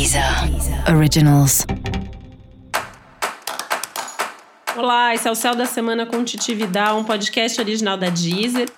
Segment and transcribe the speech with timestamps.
[0.00, 0.24] Deezer
[0.96, 1.66] Originals.
[4.74, 8.70] Olá, esse é o Céu da Semana com Titi Vidal, um podcast original da Deezer.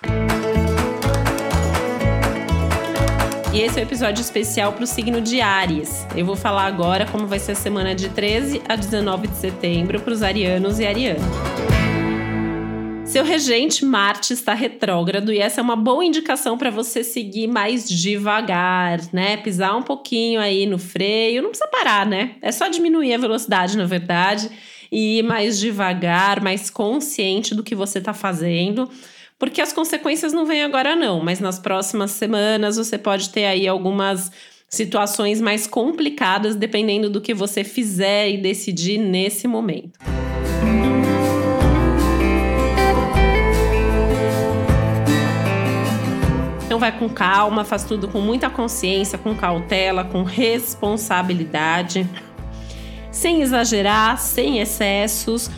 [3.53, 6.05] E esse é o um episódio especial para o signo de Ares.
[6.13, 10.01] Eu vou falar agora como vai ser a semana de 13 a 19 de setembro
[10.01, 11.52] para os arianos e arianas.
[13.05, 17.87] Seu regente Marte está retrógrado e essa é uma boa indicação para você seguir mais
[17.87, 19.37] devagar, né?
[19.37, 22.35] Pisar um pouquinho aí no freio, não precisa parar, né?
[22.41, 24.49] É só diminuir a velocidade, na verdade,
[24.91, 28.89] e ir mais devagar, mais consciente do que você está fazendo
[29.43, 33.67] porque as consequências não vêm agora não, mas nas próximas semanas você pode ter aí
[33.67, 34.31] algumas
[34.69, 39.99] situações mais complicadas dependendo do que você fizer e decidir nesse momento.
[46.83, 52.05] Vai com calma, faz tudo com muita consciência, com cautela, com responsabilidade,
[53.09, 55.49] sem exagerar, sem excessos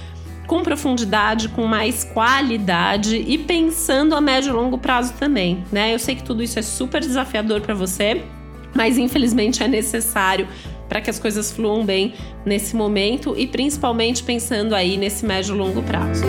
[0.46, 5.92] com profundidade, com mais qualidade e pensando a médio e longo prazo também, né?
[5.92, 8.22] Eu sei que tudo isso é super desafiador para você,
[8.76, 10.48] mas infelizmente é necessário
[10.88, 12.14] para que as coisas fluam bem
[12.46, 16.24] nesse momento e principalmente pensando aí nesse médio e longo prazo.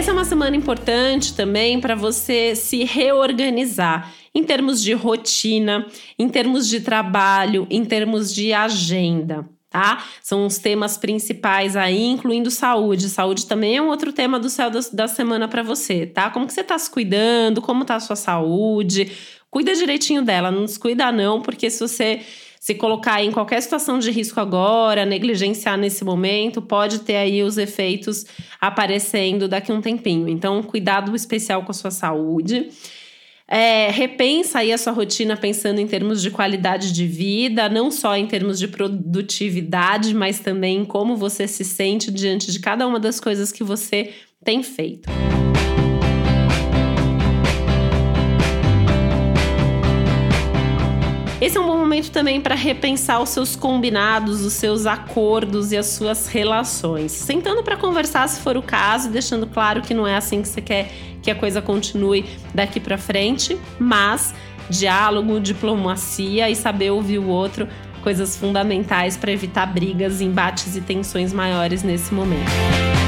[0.00, 5.86] Essa é uma semana importante também para você se reorganizar em termos de rotina,
[6.18, 10.02] em termos de trabalho, em termos de agenda tá?
[10.22, 13.08] São os temas principais aí, incluindo saúde.
[13.08, 16.28] Saúde também é um outro tema do céu da, semana para você, tá?
[16.28, 17.62] Como que você tá se cuidando?
[17.62, 19.12] Como tá a sua saúde?
[19.48, 22.20] Cuida direitinho dela, não descuida não, porque se você
[22.60, 27.56] se colocar em qualquer situação de risco agora, negligenciar nesse momento, pode ter aí os
[27.56, 28.26] efeitos
[28.60, 30.28] aparecendo daqui a um tempinho.
[30.28, 32.68] Então, cuidado especial com a sua saúde.
[33.48, 38.14] É, repensa aí a sua rotina pensando em termos de qualidade de vida, não só
[38.14, 43.18] em termos de produtividade, mas também como você se sente diante de cada uma das
[43.18, 44.12] coisas que você
[44.44, 45.08] tem feito.
[51.40, 55.76] Esse é um bom momento também para repensar os seus combinados, os seus acordos e
[55.76, 57.12] as suas relações.
[57.12, 60.60] Sentando para conversar se for o caso, deixando claro que não é assim que você
[60.60, 60.92] quer
[61.22, 64.34] que a coisa continue daqui para frente, mas
[64.68, 67.66] diálogo, diplomacia e saber ouvir o outro,
[68.02, 72.99] coisas fundamentais para evitar brigas, embates e tensões maiores nesse momento.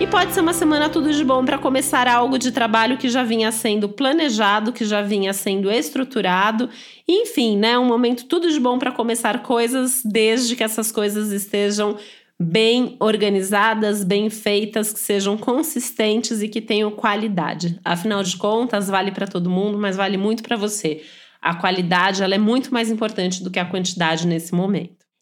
[0.00, 3.22] E pode ser uma semana tudo de bom para começar algo de trabalho que já
[3.22, 6.68] vinha sendo planejado, que já vinha sendo estruturado.
[7.08, 7.78] Enfim, né?
[7.78, 11.96] Um momento tudo de bom para começar coisas, desde que essas coisas estejam
[12.38, 17.78] bem organizadas, bem feitas, que sejam consistentes e que tenham qualidade.
[17.84, 21.02] Afinal de contas, vale para todo mundo, mas vale muito para você.
[21.40, 25.03] A qualidade ela é muito mais importante do que a quantidade nesse momento.